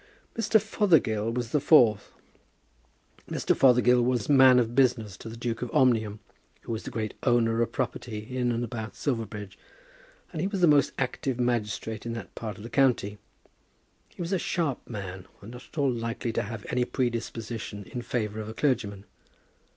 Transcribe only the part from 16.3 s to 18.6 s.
to have any predisposition in favour of a